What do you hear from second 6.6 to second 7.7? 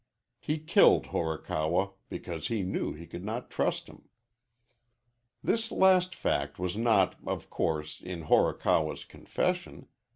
not, of